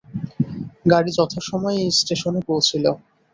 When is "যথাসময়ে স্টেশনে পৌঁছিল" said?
1.17-2.85